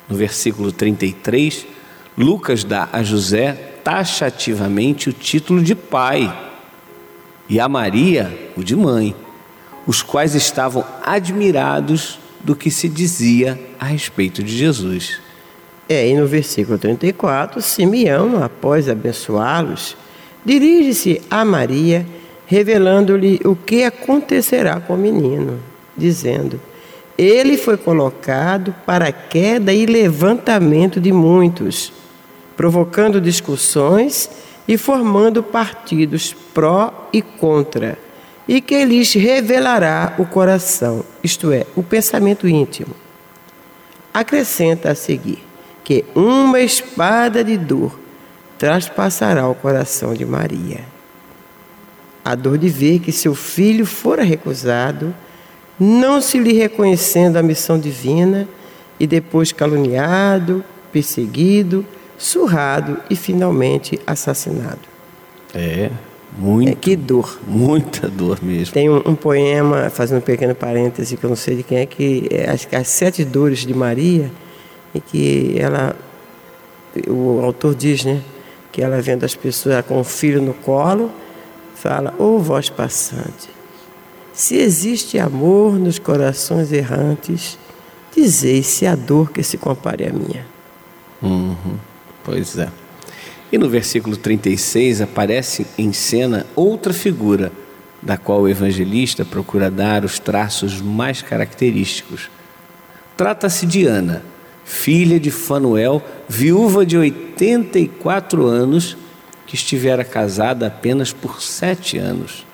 [0.10, 1.66] No versículo 33,
[2.18, 6.32] Lucas dá a José taxativamente o título de pai
[7.50, 9.16] e a Maria o de mãe,
[9.86, 15.20] os quais estavam admirados do que se dizia a respeito de Jesus.
[15.90, 19.98] É, e no versículo 34, Simeão, após abençoá-los,
[20.46, 22.06] dirige-se a Maria,
[22.46, 25.60] revelando-lhe o que acontecerá com o menino,
[25.98, 26.60] dizendo:
[27.18, 31.92] Ele foi colocado para a queda e levantamento de muitos
[32.56, 34.30] provocando discussões
[34.68, 37.98] e formando partidos pró e contra,
[38.48, 42.96] e que lhes revelará o coração, isto é, o pensamento íntimo.
[44.14, 45.44] Acrescenta a seguir
[45.84, 48.00] que uma espada de dor
[48.58, 50.82] traspassará o coração de Maria.
[52.24, 55.16] A dor de ver que seu filho fora recusado,
[55.80, 58.48] não se lhe reconhecendo a missão divina
[59.00, 61.84] e depois caluniado, perseguido,
[62.22, 64.80] surrado e finalmente assassinado.
[65.54, 65.90] É,
[66.38, 66.72] muito.
[66.72, 67.40] É, que dor.
[67.48, 68.74] Muita dor mesmo.
[68.74, 71.86] Tem um, um, poema, fazendo um pequeno parêntese, que eu não sei de quem é,
[71.86, 74.32] que é, acho que é As Sete Dores de Maria,
[74.94, 75.96] e que ela,
[77.08, 78.22] o autor diz, né,
[78.72, 81.12] que ela vendo as pessoas com o filho no colo,
[81.74, 83.50] fala, ô oh, voz passante,
[84.32, 87.58] se existe amor nos corações errantes,
[88.16, 90.46] dizei se a dor que se compare à minha.
[91.22, 91.78] Uhum,
[92.24, 92.70] pois é.
[93.52, 97.52] E no versículo 36 aparece em cena outra figura,
[98.02, 102.30] da qual o evangelista procura dar os traços mais característicos.
[103.18, 104.24] Trata-se de Ana,
[104.64, 108.98] filha de Fanuel, viúva de 84 anos,
[109.46, 112.46] que estivera casada apenas por sete anos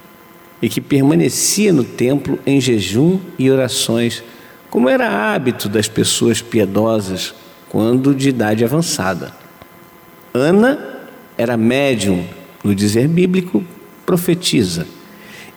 [0.59, 4.23] e que permanecia no templo em jejum e orações,
[4.69, 7.35] como era hábito das pessoas piedosas
[7.69, 9.31] quando de idade avançada.
[10.37, 10.77] Ana
[11.37, 12.25] era médium,
[12.63, 13.63] no dizer bíblico,
[14.05, 14.87] profetiza,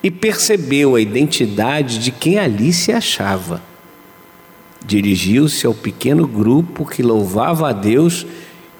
[0.03, 3.61] e percebeu a identidade de quem ali se achava.
[4.83, 8.25] Dirigiu-se ao pequeno grupo que louvava a Deus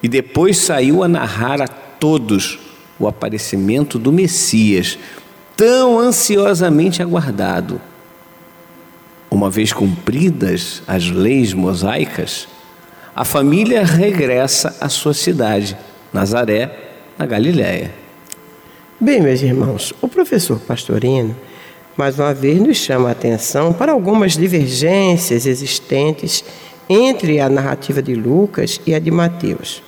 [0.01, 2.57] e depois saiu a narrar a todos
[2.99, 4.97] o aparecimento do Messias,
[5.55, 7.79] tão ansiosamente aguardado.
[9.29, 12.47] Uma vez cumpridas as leis mosaicas,
[13.15, 15.77] a família regressa à sua cidade,
[16.14, 16.70] Nazaré,
[17.18, 17.91] na Galiléia.
[18.99, 21.36] Bem, meus irmãos, o professor Pastorino,
[21.95, 26.43] mais uma vez, nos chama a atenção para algumas divergências existentes
[26.89, 29.82] entre a narrativa de Lucas e a de Mateus.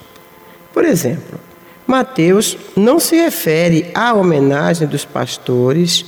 [0.72, 1.38] Por exemplo,
[1.86, 6.04] Mateus não se refere à homenagem dos pastores,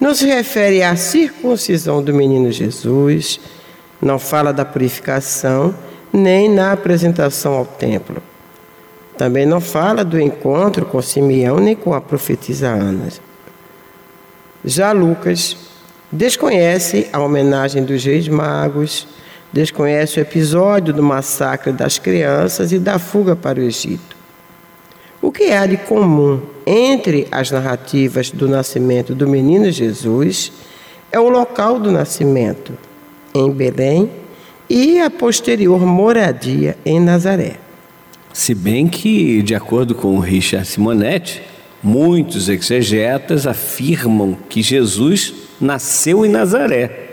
[0.00, 3.38] não se refere à circuncisão do menino Jesus,
[4.00, 5.74] não fala da purificação
[6.12, 8.22] nem na apresentação ao templo.
[9.22, 13.06] Também não fala do encontro com Simeão nem com a profetisa Ana.
[14.64, 15.56] Já Lucas
[16.10, 19.06] desconhece a homenagem dos reis magos,
[19.52, 24.16] desconhece o episódio do massacre das crianças e da fuga para o Egito.
[25.20, 30.50] O que há de comum entre as narrativas do nascimento do menino Jesus
[31.12, 32.76] é o local do nascimento,
[33.32, 34.10] em Belém,
[34.68, 37.62] e a posterior moradia em Nazaré.
[38.32, 41.42] Se bem que, de acordo com Richard Simonetti,
[41.82, 47.10] muitos exegetas afirmam que Jesus nasceu em Nazaré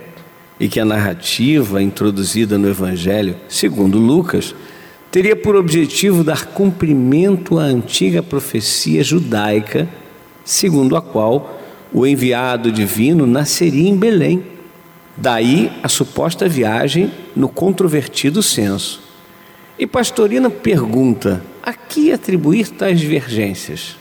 [0.59, 4.55] e que a narrativa introduzida no Evangelho, segundo Lucas,
[5.11, 9.87] teria por objetivo dar cumprimento à antiga profecia judaica,
[10.45, 11.59] segundo a qual
[11.91, 14.43] o enviado divino nasceria em Belém
[15.21, 19.01] Daí a suposta viagem no controvertido censo.
[19.79, 23.95] E Pastorina pergunta: a que atribuir tais divergências?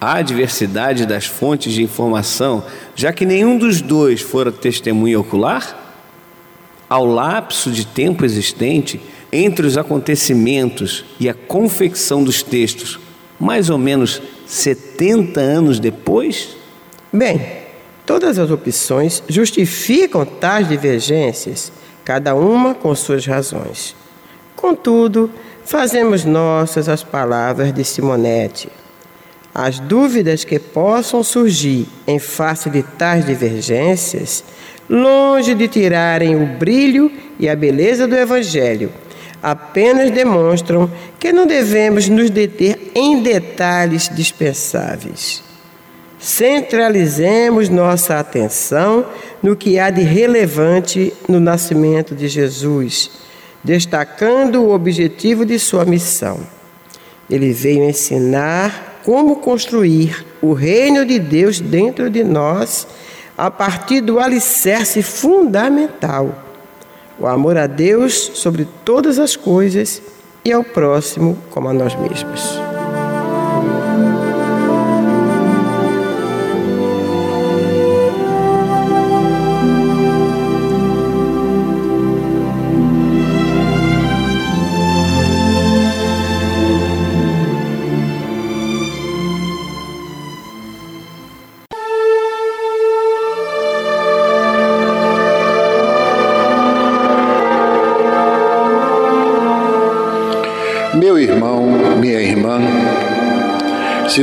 [0.00, 2.64] Há diversidade das fontes de informação,
[2.96, 5.76] já que nenhum dos dois fora testemunha ocular?
[6.88, 9.00] Ao lapso de tempo existente
[9.30, 12.98] entre os acontecimentos e a confecção dos textos,
[13.38, 16.56] mais ou menos 70 anos depois?
[17.12, 17.60] Bem,
[18.10, 21.70] Todas as opções justificam tais divergências,
[22.04, 23.94] cada uma com suas razões.
[24.60, 25.30] Contudo,
[25.64, 28.68] fazemos nossas as palavras de Simonetti.
[29.54, 34.44] As dúvidas que possam surgir em face de tais divergências,
[34.88, 38.92] longe de tirarem o brilho e a beleza do Evangelho,
[39.42, 45.42] apenas demonstram que não devemos nos deter em detalhes dispensáveis.
[46.18, 49.06] Centralizemos nossa atenção
[49.42, 53.10] no que há de relevante no nascimento de Jesus,
[53.62, 56.40] destacando o objetivo de sua missão.
[57.28, 62.86] Ele veio ensinar como construir o reino de Deus dentro de nós
[63.36, 66.44] a partir do alicerce fundamental,
[67.18, 70.02] o amor a Deus sobre todas as coisas
[70.44, 72.69] e ao próximo como a nós mesmos.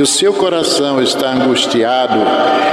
[0.08, 2.18] Seu coração está angustiado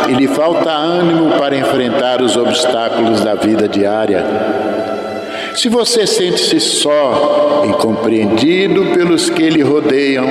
[0.08, 4.24] e lhe falta ânimo para enfrentar os obstáculos da vida diária,
[5.54, 10.26] se você sente-se só, incompreendido pelos que lhe rodeiam,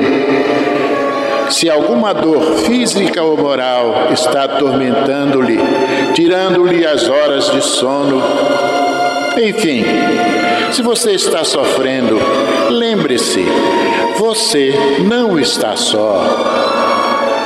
[1.49, 5.59] se alguma dor física ou moral está atormentando-lhe,
[6.13, 8.21] tirando-lhe as horas de sono,
[9.41, 9.85] enfim,
[10.71, 12.19] se você está sofrendo,
[12.69, 13.45] lembre-se,
[14.17, 14.73] você
[15.07, 16.72] não está só.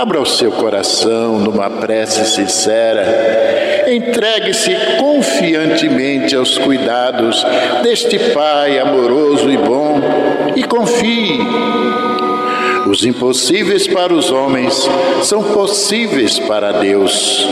[0.00, 3.86] Abra o seu coração numa prece sincera.
[3.90, 7.42] Entregue-se confiantemente aos cuidados
[7.82, 9.98] deste Pai amoroso e bom
[10.54, 11.40] e confie.
[12.86, 14.86] Os impossíveis para os homens
[15.22, 17.48] são possíveis para Deus.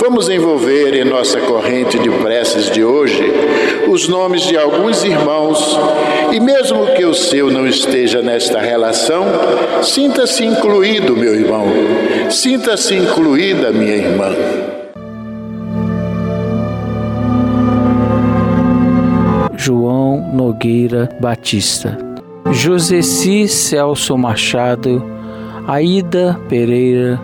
[0.00, 3.22] Vamos envolver em nossa corrente de preces de hoje
[3.88, 5.78] os nomes de alguns irmãos
[6.32, 9.24] e, mesmo que o seu não esteja nesta relação,
[9.82, 11.66] sinta-se incluído, meu irmão,
[12.30, 14.32] sinta-se incluída, minha irmã.
[19.56, 21.96] João Nogueira Batista,
[22.52, 25.02] Joseci Celso Machado,
[25.66, 27.18] Aida Pereira,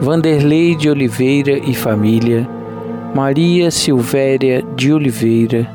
[0.00, 2.48] Vanderlei de Oliveira e família,
[3.14, 5.68] Maria Silvéria de Oliveira,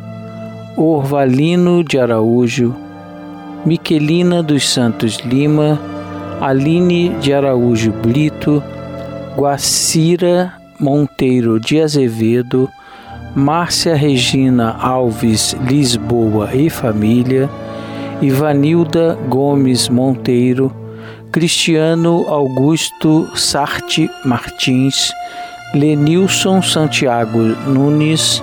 [0.75, 2.75] Orvalino de Araújo,
[3.65, 5.79] Miquelina dos Santos Lima,
[6.41, 8.61] Aline de Araújo Brito,
[9.35, 12.69] Guacira Monteiro de Azevedo,
[13.35, 17.49] Márcia Regina Alves Lisboa e família,
[18.21, 20.73] Ivanilda Gomes Monteiro,
[21.31, 25.13] Cristiano Augusto Sarte Martins,
[25.75, 28.41] Lenilson Santiago Nunes,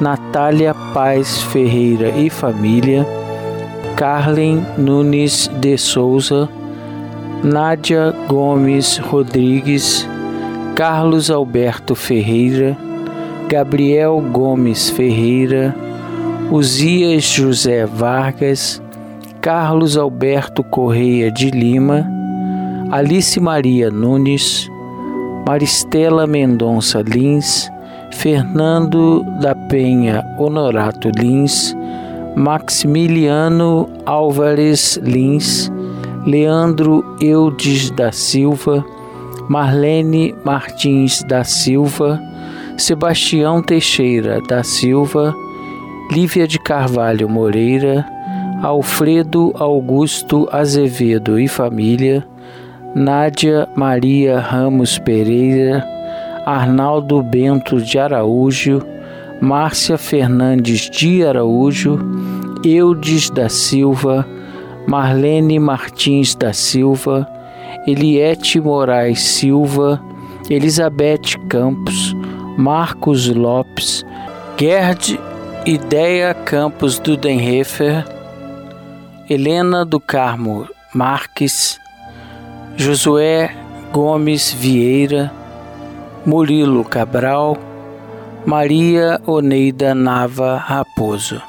[0.00, 3.06] Natália Paz Ferreira e família,
[3.94, 6.48] Carlen Nunes de Souza,
[7.44, 10.08] Nádia Gomes Rodrigues,
[10.74, 12.74] Carlos Alberto Ferreira,
[13.50, 15.76] Gabriel Gomes Ferreira,
[16.50, 18.80] Uzias José Vargas,
[19.42, 22.08] Carlos Alberto Correia de Lima,
[22.92, 24.70] Alice Maria Nunes,
[25.44, 27.68] Maristela Mendonça Lins,
[28.12, 31.74] Fernando da Penha Honorato Lins,
[32.36, 35.72] Maximiliano Álvares Lins,
[36.24, 38.84] Leandro Eudes da Silva,
[39.48, 42.22] Marlene Martins da Silva,
[42.78, 45.34] Sebastião Teixeira da Silva,
[46.12, 48.06] Lívia de Carvalho Moreira,
[48.62, 52.24] Alfredo Augusto Azevedo e família,
[52.94, 55.84] Nádia Maria Ramos Pereira,
[56.46, 58.80] Arnaldo Bento de Araújo,
[59.40, 61.98] Márcia Fernandes de Araújo,
[62.64, 64.24] Eudes da Silva,
[64.86, 67.26] Marlene Martins da Silva,
[67.84, 70.00] Eliette Moraes Silva,
[70.48, 72.14] Elizabeth Campos,
[72.56, 74.06] Marcos Lopes,
[74.56, 75.18] Gerd
[75.66, 78.04] Ideia Campos Dudenhofer,
[79.28, 81.78] Helena do Carmo Marques,
[82.76, 83.54] Josué
[83.92, 85.32] Gomes Vieira,
[86.24, 87.56] Murilo Cabral,
[88.44, 91.40] Maria Oneida Nava Raposo.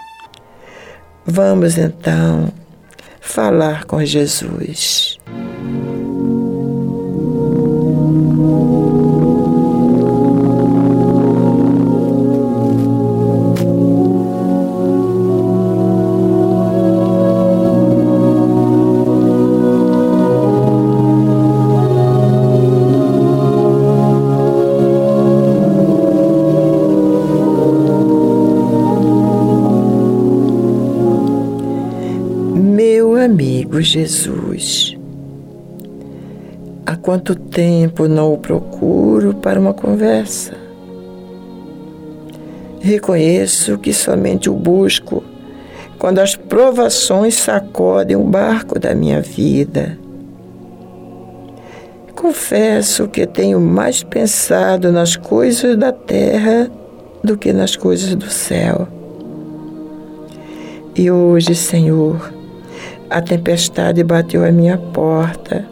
[1.25, 2.51] Vamos então
[3.21, 5.17] falar com Jesus.
[33.83, 34.95] Jesus.
[36.85, 40.53] A quanto tempo não o procuro para uma conversa.
[42.79, 45.23] Reconheço que somente o busco
[45.97, 49.97] quando as provações sacodem o barco da minha vida.
[52.13, 56.69] Confesso que tenho mais pensado nas coisas da terra
[57.23, 58.87] do que nas coisas do céu.
[60.95, 62.33] E hoje, Senhor,
[63.13, 65.63] a tempestade bateu à minha porta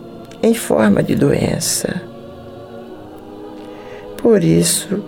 [0.44, 2.00] em forma de doença.
[4.16, 5.04] Por isso,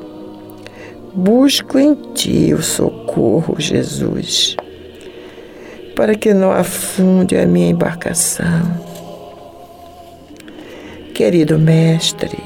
[1.14, 4.58] busco em Ti o socorro, Jesus,
[5.96, 8.82] para que não afunde a minha embarcação.
[11.14, 12.40] Querido Mestre,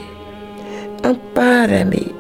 [1.02, 2.14] ampara-me,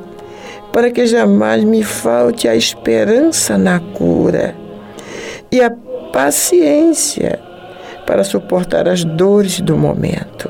[0.71, 4.55] para que jamais me falte a esperança na cura
[5.51, 5.69] e a
[6.13, 7.46] paciência
[8.07, 10.49] para suportar as dores do momento.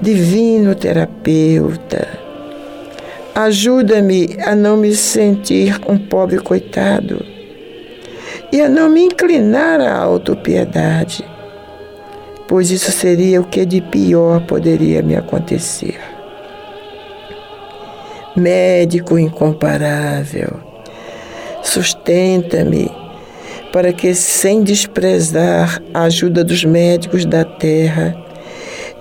[0.00, 2.06] Divino terapeuta,
[3.34, 7.24] ajuda-me a não me sentir um pobre coitado
[8.52, 11.24] e a não me inclinar à autopiedade,
[12.46, 15.98] pois isso seria o que de pior poderia me acontecer.
[18.36, 20.60] Médico incomparável,
[21.62, 23.05] sustenta-me
[23.72, 28.16] para que, sem desprezar a ajuda dos médicos da terra,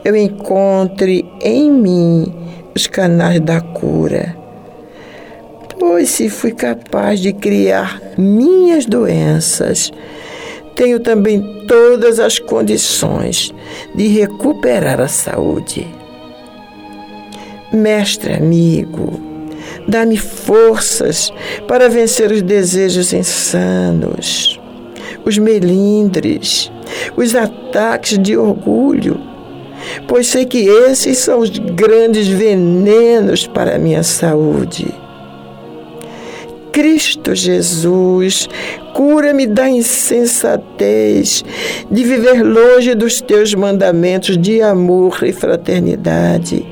[0.04, 2.34] eu encontre em mim
[2.76, 4.36] os canais da cura.
[5.80, 9.92] Pois se fui capaz de criar minhas doenças,
[10.76, 13.54] tenho também todas as condições
[13.96, 15.88] de recuperar a saúde.
[17.72, 19.20] Mestre amigo,
[19.88, 21.32] dá-me forças
[21.68, 24.60] para vencer os desejos insanos,
[25.24, 26.72] os melindres,
[27.16, 29.20] os ataques de orgulho,
[30.08, 34.88] pois sei que esses são os grandes venenos para a minha saúde.
[36.72, 38.50] Cristo Jesus,
[38.94, 41.44] cura-me da insensatez
[41.90, 46.66] de viver longe dos teus mandamentos de amor e fraternidade,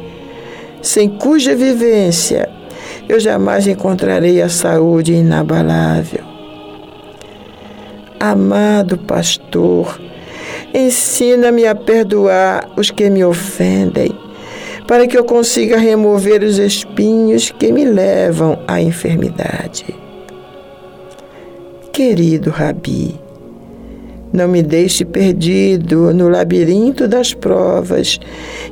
[0.81, 2.49] sem cuja vivência
[3.07, 6.23] eu jamais encontrarei a saúde inabalável.
[8.19, 9.99] Amado pastor,
[10.73, 14.17] ensina-me a perdoar os que me ofendem,
[14.87, 19.85] para que eu consiga remover os espinhos que me levam à enfermidade.
[21.91, 23.19] Querido Rabi,
[24.31, 28.19] não me deixe perdido no labirinto das provas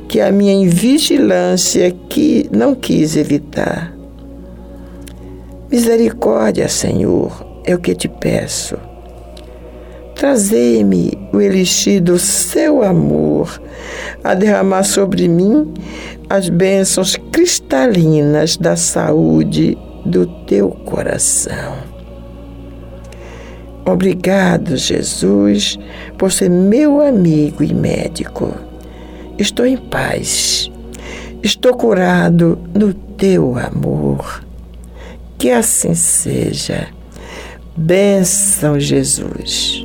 [0.08, 4.01] que a minha invigilância que não quis evitar.
[5.72, 8.76] Misericórdia, Senhor, é o que te peço.
[10.14, 13.58] Trazei-me o elixir do seu amor,
[14.22, 15.72] a derramar sobre mim
[16.28, 21.78] as bênçãos cristalinas da saúde do teu coração.
[23.86, 25.78] Obrigado, Jesus,
[26.18, 28.54] por ser meu amigo e médico.
[29.38, 30.70] Estou em paz.
[31.42, 34.51] Estou curado no teu amor.
[35.42, 36.86] Que assim seja.
[37.76, 39.84] Benção, Jesus.